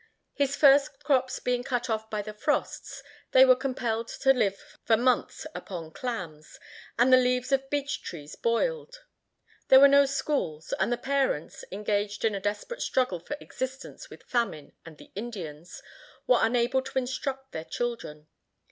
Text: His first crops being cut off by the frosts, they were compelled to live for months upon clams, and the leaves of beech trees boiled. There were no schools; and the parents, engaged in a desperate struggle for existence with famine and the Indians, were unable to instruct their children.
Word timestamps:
His 0.33 0.55
first 0.55 1.03
crops 1.03 1.37
being 1.39 1.63
cut 1.63 1.87
off 1.87 2.09
by 2.09 2.23
the 2.23 2.33
frosts, 2.33 3.03
they 3.33 3.45
were 3.45 3.55
compelled 3.55 4.07
to 4.07 4.33
live 4.33 4.57
for 4.83 4.97
months 4.97 5.45
upon 5.53 5.91
clams, 5.91 6.59
and 6.97 7.13
the 7.13 7.17
leaves 7.17 7.51
of 7.51 7.69
beech 7.69 8.01
trees 8.01 8.35
boiled. 8.35 9.03
There 9.67 9.79
were 9.79 9.87
no 9.87 10.07
schools; 10.07 10.73
and 10.79 10.91
the 10.91 10.97
parents, 10.97 11.63
engaged 11.71 12.25
in 12.25 12.33
a 12.33 12.39
desperate 12.39 12.81
struggle 12.81 13.19
for 13.19 13.37
existence 13.39 14.09
with 14.09 14.23
famine 14.23 14.73
and 14.83 14.97
the 14.97 15.11
Indians, 15.13 15.83
were 16.25 16.39
unable 16.41 16.81
to 16.81 16.97
instruct 16.97 17.51
their 17.51 17.63
children. 17.65 18.25